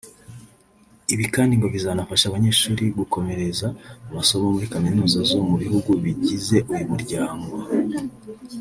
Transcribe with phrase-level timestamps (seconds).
[1.13, 3.67] Ibi kandi ngo bizanafasha abanyeshuri gukomereza
[4.09, 7.47] amasomo muri kaminuza zo mu bihugu bigize uyu muryango